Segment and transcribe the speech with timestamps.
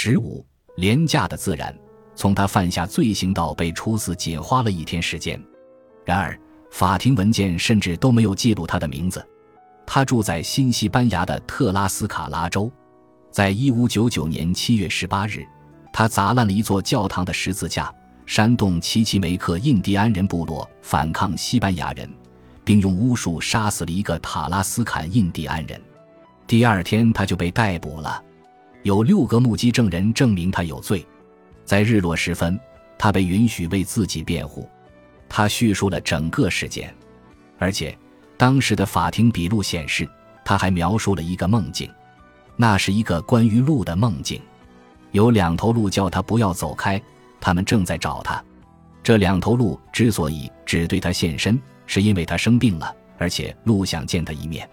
[0.00, 0.46] 十五，
[0.76, 1.76] 廉价的自然，
[2.14, 5.42] 从他犯下罪行到被处死，仅花了一天时间。
[6.04, 6.38] 然而，
[6.70, 9.26] 法庭文件甚至都没有记录他的名字。
[9.84, 12.70] 他住在新西班牙的特拉斯卡拉州。
[13.32, 15.44] 在一五九九年七月十八日，
[15.92, 17.92] 他砸烂了一座教堂的十字架，
[18.24, 22.08] 煽动奇奇梅克印第安人部落反抗西班牙人，
[22.64, 25.82] 并用巫术杀死了一个塔拉斯坎印第安人。
[26.46, 28.22] 第二天，他就被逮捕了。
[28.88, 31.06] 有六个目击证人证明他有罪。
[31.62, 32.58] 在日落时分，
[32.96, 34.66] 他被允许为自己辩护。
[35.28, 36.94] 他叙述了整个事件，
[37.58, 37.94] 而且
[38.38, 40.08] 当时的法庭笔录显示，
[40.42, 41.86] 他还描述了一个梦境。
[42.56, 44.40] 那是一个关于鹿的梦境，
[45.12, 46.98] 有两头鹿叫他不要走开，
[47.38, 48.42] 他们正在找他。
[49.02, 54.66] 这两头鹿之所以只对他现身，是因为他生病了，而且鹿想见他一面。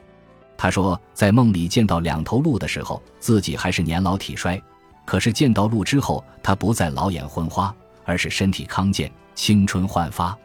[0.57, 4.57] 他说，在梦里见到两头鹿的时候，自己还是年老体衰；
[5.05, 7.73] 可是见到鹿之后，他不再老眼昏花，
[8.05, 10.35] 而是身体康健、青春焕发。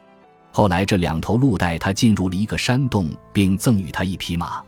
[0.50, 4.60] 后来，这两头鹿带他进入了一个山洞，并赠予他一匹马。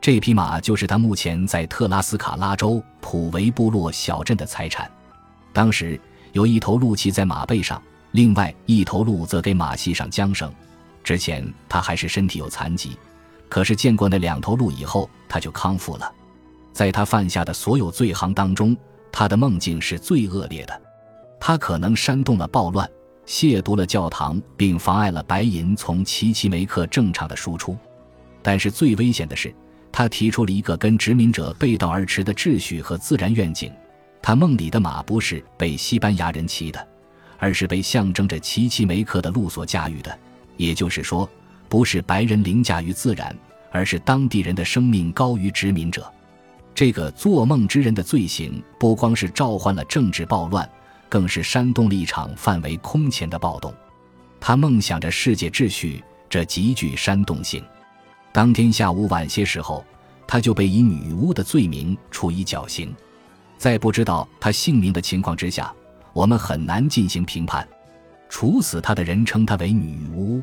[0.00, 4.88] 这匹马就是他目前在特拉斯卡拉州普维部落小镇的财产。
[5.52, 6.00] 当时
[6.32, 10.52] 有一头鹿骑在马背上，另外一头鹿则给马系上缰绳。
[11.02, 12.96] 之前他还是身体有残疾。
[13.48, 16.12] 可是见过那两头鹿以后，他就康复了。
[16.72, 18.76] 在他犯下的所有罪行当中，
[19.10, 20.82] 他的梦境是最恶劣的。
[21.40, 22.86] 他可能煽动了暴乱，
[23.26, 27.76] 亵渎了教堂，并妨碍了白银从奇奇梅克正常的输出。
[28.42, 29.54] 但是最危险的是，
[29.90, 33.72] 他提出了一个跟殖民者背道而驰的秩序和自然愿景。
[34.20, 36.88] 他梦里的马不是被西班牙人骑的，
[37.38, 40.18] 而是被象征着奇奇梅克的鹿所驾驭的。
[40.56, 41.28] 也就是说。
[41.68, 43.36] 不是白人凌驾于自然，
[43.70, 46.10] 而是当地人的生命高于殖民者。
[46.74, 50.68] 这个做梦之人的罪行，不光是召唤了政治暴乱，
[51.08, 53.72] 更是煽动了一场范围空前的暴动。
[54.38, 57.64] 他梦想着世界秩序，这极具煽动性。
[58.30, 59.82] 当天下午晚些时候，
[60.26, 62.94] 他就被以女巫的罪名处以绞刑。
[63.56, 65.74] 在不知道他姓名的情况之下，
[66.12, 67.66] 我们很难进行评判。
[68.28, 70.42] 处死他的人称他为女巫，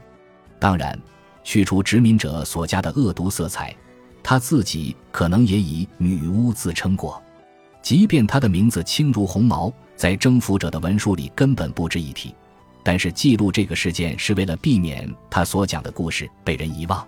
[0.57, 0.99] 当然。
[1.43, 3.75] 去除殖民者所加的恶毒色彩，
[4.21, 7.21] 他自己可能也以女巫自称过。
[7.81, 12.33] 即便他的名字轻如鸿毛，在征服者的文书里根本不值一提。
[12.81, 17.05] 但是记录这个事件是为了避免他所讲的故事被人遗忘。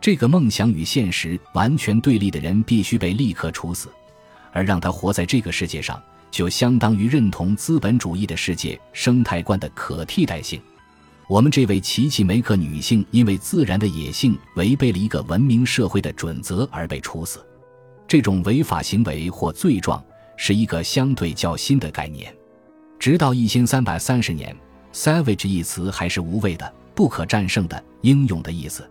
[0.00, 3.88] 这个梦想与现实完全对立的人必须被立刻处死，
[4.52, 10.60] 而让他活在这个世界上，就相当于认同资本主义的世界生态观的可替代性。
[11.26, 17.44] 我们这位奇奇梅克女性因为自然的野性违背了一个文明社会的准则而被处死，
[18.06, 20.02] 这种违法行为或罪状
[20.36, 22.34] 是一个相对较新的概念。
[22.98, 24.54] 直到一千三百三十年
[24.92, 28.88] ，“savage” 一词还是无畏的、不可战胜的、英勇的意思。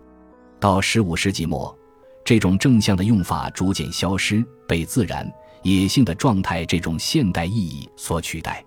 [0.58, 1.76] 到十五世纪末，
[2.24, 5.30] 这种正向的用法逐渐消失，被自然、
[5.62, 8.64] 野性的状态这种现代意义所取代。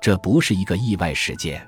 [0.00, 1.66] 这不是一个意外事件。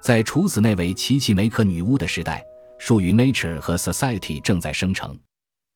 [0.00, 2.42] 在处死那位奇奇梅克女巫的时代，
[2.78, 5.16] 术语 “nature” 和 “society” 正在生成。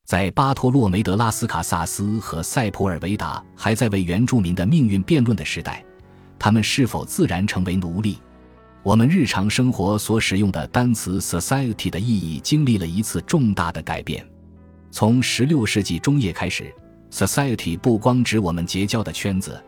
[0.05, 5.85] 在巴托洛梅德拉斯卡萨斯和塞普尔维达还在为原住民的命运辩论的时代，
[6.39, 8.19] 他们是否自然成为奴隶？
[8.83, 14.27] 我们日常生活所使用的单词 “society” 的意义经历了一次重大的改变。
[14.91, 16.75] 从16世纪中叶开始
[17.11, 19.63] ，“society” 不光指我们结交的圈子，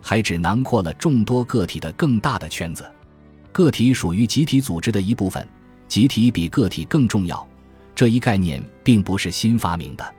[0.00, 2.90] 还指囊括了众多个体的更大的圈子。
[3.54, 5.46] 个体属于集体组织的一部分，
[5.86, 7.46] 集体比个体更重要。
[7.94, 10.14] 这一概念并不是新发明的。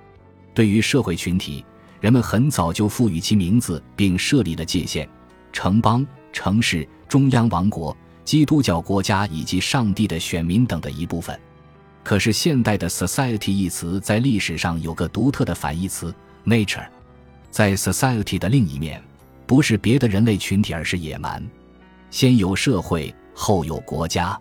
[0.53, 1.65] 对于社会群体，
[1.99, 5.05] 人们很早就赋予其名字，并设立了界限：
[5.51, 11.37] 城邦、城市、中央王国、基督教国家以及上帝的选民等的一部分。
[12.05, 16.87] 可是，现代的 “society” 一词在历史上有个独特的反义词 “nature”。
[17.51, 19.03] 在 “society” 的另一面，
[19.45, 21.45] 不是别的人类群体，而是野蛮。
[22.09, 23.13] 先有社会。
[23.35, 24.39] 后有国家，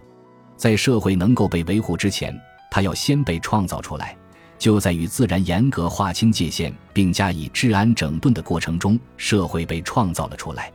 [0.57, 2.35] 在社会能够被维护之前，
[2.71, 4.17] 它要先被创造出来。
[4.57, 10.73] 就在与自然严格划清界限并加以治安整顿的过程中，社会被创造了出来。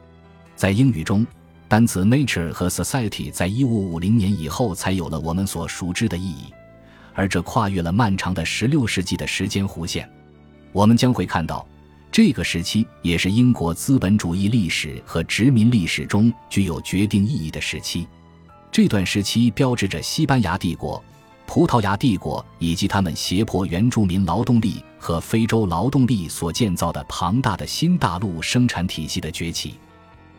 [0.56, 1.25] 在英语中，
[1.69, 6.54] 单词 nature 和 society 在一五五零年以后才有了我们所熟知的意义，
[7.16, 10.07] 而这跨越了漫长的十六世纪的时间弧线。
[10.74, 11.66] 我们将会看到。
[12.21, 18.06] 这个时期也是英国资本主义历史和殖民历史中具有决定意义的时期。
[18.69, 21.01] 这段时期标志着西班牙帝国、
[21.45, 29.75] 葡萄牙帝国以及他们胁迫原住民劳动力和非洲劳动力所建造的庞大的新大陆生产体系的崛起，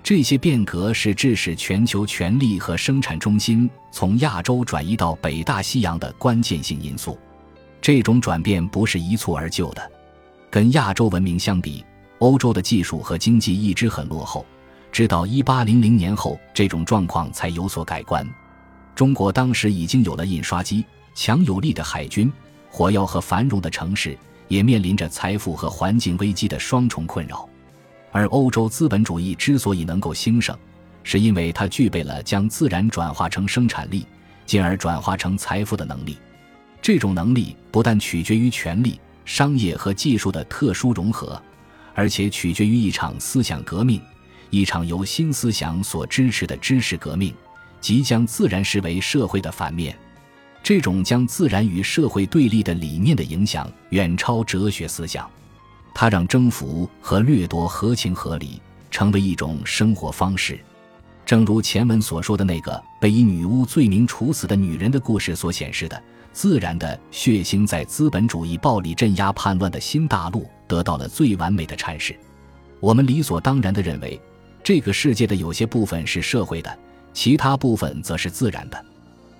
[0.02, 7.18] 这些变革是致使全球权力和生产中心从亚洲转移到北大西洋的关键性因素。
[7.80, 9.90] 这种转变不是一蹴而就的，
[10.50, 11.84] 跟亚洲文明相比，
[12.18, 14.44] 欧洲的技术和经济一直很落后，
[14.90, 18.28] 直到一八零零年后，这种状况才有所改观。
[18.94, 20.84] 中国当时已经有了印刷机。
[21.12, 22.32] 强有力的海军、
[22.70, 24.16] 火药和繁荣的城市，
[24.46, 27.46] 也面临着财富和环境危机的双重困扰。
[28.12, 30.56] 而欧洲资本主义之所以能够兴盛，
[31.02, 34.06] 是因为它具备了将自然转化成生产力，
[34.46, 36.16] 进而转化成财富的能力。
[36.80, 38.98] 这种能力不但取决于权力、
[39.30, 41.40] 商业和技术的特殊融合，
[41.94, 44.02] 而且取决于一场思想革命，
[44.50, 47.32] 一场由新思想所支持的知识革命，
[47.80, 49.96] 即将自然视为社会的反面。
[50.64, 55.30] 这种将自然与社会对立的理念的影响远超哲学思想，
[55.94, 58.60] 它让征服和掠夺合情合理，
[58.90, 60.58] 成为一种生活方式。
[61.24, 72.18] 正如前文所说的那个被以女巫罪名处死的女人的故事所显示的，自然的血腥在资本主义暴力镇压叛乱的新大陆得到了最完美的阐释。
[72.78, 74.20] 我们理所当然地认为，
[74.62, 76.78] 这个世界的有些部分是社会的，
[77.12, 78.84] 其他部分则是自然的。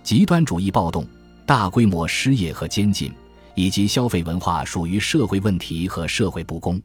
[0.02, 1.06] 极端主义暴动、
[1.46, 3.12] 大规模失业和监禁，
[3.54, 6.78] 以及消费文化属于社会问题和社会不公；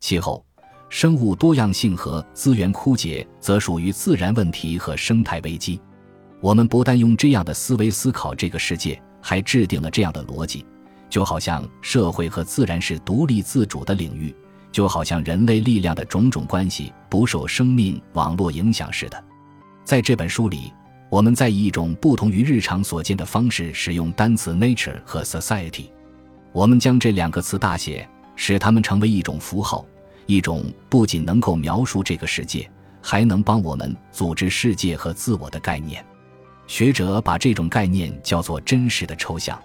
[0.00, 0.44] 气候、
[0.88, 5.80] 生物多样性和资源枯竭则属于自然问题和生态危机。
[6.40, 10.66] 我们不但用这样的思维思考这个世界，还制定了这样的逻辑，
[11.08, 14.36] 就好像社会和自然是独立自主的领域，
[14.70, 19.24] 就好像人类力量的种种关系不受生命网络影响似的。
[19.82, 20.70] 在这本书里。
[21.10, 25.84] 我们在以一种不同于日常所见的方式使用单词 nature 和 society，
[26.50, 29.86] 我们将这两个词大写，使它们成为一种符号，
[30.26, 32.68] 一种不仅能够描述这个世界，
[33.00, 36.04] 还能帮我们组织世界和自我的概念。
[36.66, 39.60] 学者把这种概念叫做真实的抽象。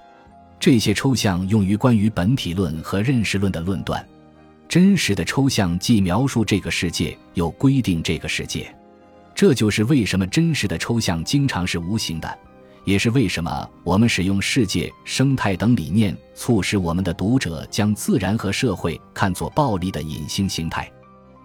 [0.59, 4.05] 这些抽象用于关于本体论和认识论的论断。
[4.67, 8.73] 真实的抽象既描述这个世界，又规定这个世界。
[9.33, 12.37] 这就是为什么真实的抽象经常是无形的，
[12.83, 20.91] 也是为什么我们使用世界、生态等理念，促使我们的读者将自然和社会看作暴力的隐性形态。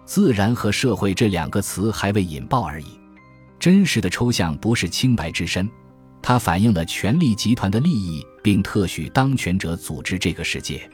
[0.03, 2.99] 自然和社会这两个词还未引爆而已。
[3.65, 5.67] 真实的抽象不是清白之身，
[6.21, 10.87] 它反映了权力集团的利益，并特许当权者组织这个世界。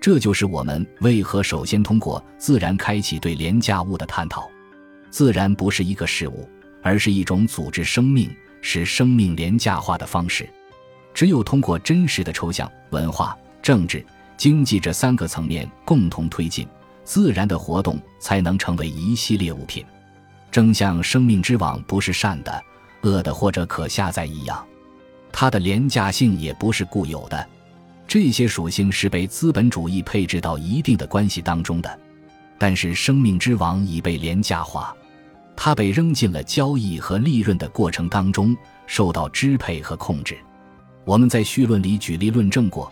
[0.00, 4.48] 这就是我们为何首先通过自然开启对廉价物的探讨。
[5.10, 6.48] 自然不是一个事物，
[6.82, 10.48] 而是一种组织生命、使生命廉价化的方式。
[11.12, 14.02] 只有通过真实的抽象、文化、政治、
[14.38, 16.66] 经济这三个层面共同推进，
[17.04, 19.84] 自然的活动才能成为一系列物品。
[20.50, 22.62] 正像生命之网不是善的、
[23.02, 24.64] 恶的或者可下载一样，
[25.32, 27.46] 它的廉价性也不是固有的。
[28.08, 31.98] 这些属性是被资本主义配置到一定的关系当中的。
[32.58, 34.94] 但是，生命之王已被廉价化，
[35.54, 38.56] 它被扔进了交易和利润的过程当中，
[38.86, 40.38] 受到支配和控制。
[41.04, 42.90] 我们在绪论里举例论证过，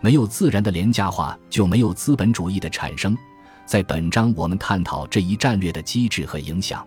[0.00, 3.16] 没有自然的廉价化，就没有资本主义的产生。
[3.64, 6.86] 在本章，我们探讨这一战略的机制和影响。